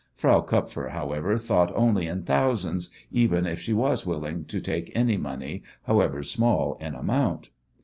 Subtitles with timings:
[0.15, 5.15] Frau Kupfer, however, thought only in thousands, even if she was willing to take any
[5.15, 7.51] money, however small in amount.